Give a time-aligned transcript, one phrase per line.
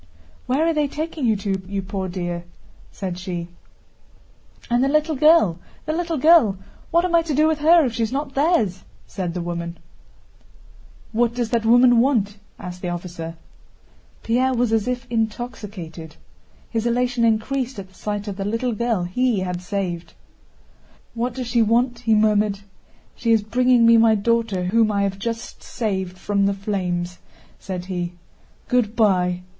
[0.47, 2.43] "Where are they taking you to, you poor dear?"
[2.91, 3.49] said she.
[4.67, 6.57] "And the little girl, the little girl,
[6.89, 9.77] what am I to do with her if she's not theirs?" said the woman.
[11.11, 13.35] "What does that woman want?" asked the officer.
[14.23, 16.15] Pierre was as if intoxicated.
[16.71, 20.15] His elation increased at the sight of the little girl he had saved.
[21.13, 22.61] "What does she want?" he murmured.
[23.15, 27.19] "She is bringing me my daughter whom I have just saved from the flames,"
[27.59, 28.13] said he.
[28.67, 29.43] "Good by!"